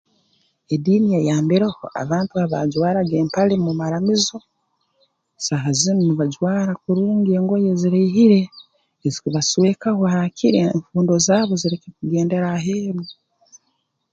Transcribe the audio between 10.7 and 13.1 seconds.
enfundo zaabo zireke kugendera aheeru